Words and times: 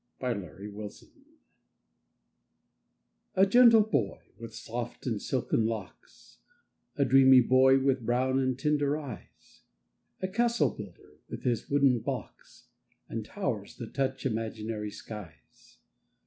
THE 0.19 0.33
CASTLE 0.33 0.71
BUILDER 0.71 1.11
A 3.35 3.45
gentle 3.45 3.81
boy, 3.83 4.17
with 4.39 4.55
soft 4.55 5.05
and 5.05 5.21
silken 5.21 5.67
locks 5.67 6.39
A 6.95 7.05
dreamy 7.05 7.39
boy, 7.41 7.77
with 7.77 8.03
brown 8.03 8.39
and 8.39 8.57
tender 8.57 8.97
eyes, 8.97 9.61
A 10.19 10.27
castle 10.27 10.71
builder, 10.71 11.19
with 11.29 11.43
his 11.43 11.69
wooden 11.69 11.99
blocks, 11.99 12.65
And 13.09 13.23
towers 13.23 13.77
that 13.77 13.93
touch 13.93 14.25
imaginary 14.25 14.89
skies. 14.89 15.77